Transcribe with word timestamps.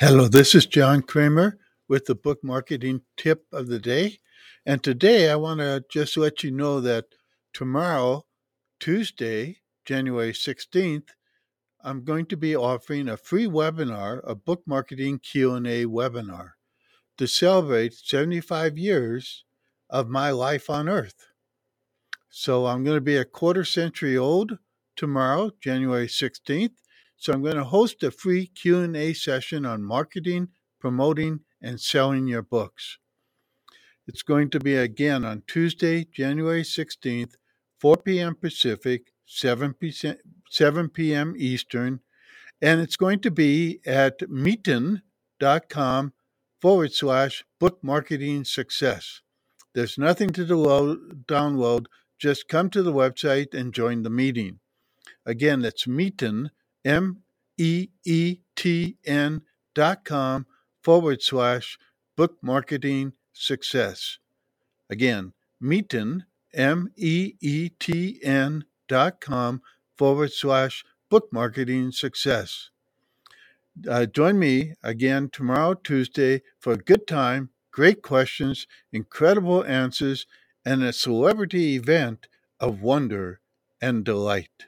Hello, 0.00 0.28
this 0.28 0.54
is 0.54 0.64
John 0.64 1.02
Kremer 1.02 1.58
with 1.88 2.04
the 2.04 2.14
book 2.14 2.38
marketing 2.44 3.00
tip 3.16 3.46
of 3.52 3.66
the 3.66 3.80
day. 3.80 4.20
And 4.64 4.80
today 4.80 5.28
I 5.28 5.34
want 5.34 5.58
to 5.58 5.82
just 5.90 6.16
let 6.16 6.44
you 6.44 6.52
know 6.52 6.80
that 6.80 7.06
tomorrow, 7.52 8.24
Tuesday, 8.78 9.56
January 9.84 10.30
16th, 10.30 11.08
I'm 11.82 12.04
going 12.04 12.26
to 12.26 12.36
be 12.36 12.54
offering 12.54 13.08
a 13.08 13.16
free 13.16 13.48
webinar, 13.48 14.20
a 14.22 14.36
book 14.36 14.62
marketing 14.68 15.18
Q&A 15.18 15.84
webinar 15.86 16.50
to 17.16 17.26
celebrate 17.26 17.92
75 17.92 18.78
years 18.78 19.44
of 19.90 20.08
my 20.08 20.30
life 20.30 20.70
on 20.70 20.88
earth. 20.88 21.26
So 22.28 22.66
I'm 22.66 22.84
going 22.84 22.98
to 22.98 23.00
be 23.00 23.16
a 23.16 23.24
quarter 23.24 23.64
century 23.64 24.16
old 24.16 24.58
tomorrow, 24.94 25.50
January 25.60 26.06
16th 26.06 26.76
so 27.18 27.32
I'm 27.32 27.42
going 27.42 27.56
to 27.56 27.64
host 27.64 28.02
a 28.04 28.10
free 28.10 28.46
Q&A 28.46 29.12
session 29.12 29.66
on 29.66 29.82
marketing, 29.82 30.48
promoting, 30.80 31.40
and 31.60 31.80
selling 31.80 32.28
your 32.28 32.42
books. 32.42 32.98
It's 34.06 34.22
going 34.22 34.50
to 34.50 34.60
be 34.60 34.76
again 34.76 35.24
on 35.24 35.42
Tuesday, 35.46 36.04
January 36.04 36.62
16th, 36.62 37.34
4 37.80 37.96
p.m. 37.98 38.36
Pacific, 38.36 39.12
7 39.26 39.74
p.m. 39.74 41.34
Eastern, 41.36 42.00
and 42.62 42.80
it's 42.80 42.96
going 42.96 43.20
to 43.20 43.30
be 43.30 43.80
at 43.84 44.20
meetn.com 44.20 46.12
forward 46.60 46.92
slash 46.92 47.44
book 47.60 47.78
marketing 47.82 48.44
success. 48.44 49.20
There's 49.74 49.98
nothing 49.98 50.30
to 50.30 50.44
download, 50.44 51.86
just 52.18 52.48
come 52.48 52.70
to 52.70 52.82
the 52.82 52.92
website 52.92 53.54
and 53.54 53.74
join 53.74 54.02
the 54.02 54.10
meeting. 54.10 54.60
Again, 55.26 55.60
that's 55.60 55.86
Meetn, 55.86 56.50
M 56.88 57.18
E 57.58 57.88
E 58.06 58.38
T 58.56 58.96
N 59.04 59.42
dot 59.74 60.04
com 60.06 60.46
forward 60.82 61.20
slash 61.20 61.78
book 62.16 62.38
marketing 62.40 63.12
success. 63.34 64.18
Again, 64.88 65.34
Meetn, 65.62 66.22
M 66.54 66.90
E 66.96 67.34
E 67.42 67.68
T 67.78 68.18
N 68.22 68.64
dot 68.88 69.20
com 69.20 69.60
forward 69.98 70.32
slash 70.32 70.82
book 71.10 71.28
marketing 71.30 71.92
success. 71.92 72.70
Uh, 73.86 74.06
join 74.06 74.38
me 74.38 74.72
again 74.82 75.28
tomorrow, 75.30 75.74
Tuesday, 75.74 76.40
for 76.58 76.72
a 76.72 76.78
good 76.78 77.06
time, 77.06 77.50
great 77.70 78.02
questions, 78.02 78.66
incredible 78.92 79.62
answers, 79.64 80.26
and 80.64 80.82
a 80.82 80.92
celebrity 80.92 81.76
event 81.76 82.28
of 82.58 82.80
wonder 82.80 83.40
and 83.80 84.04
delight. 84.04 84.66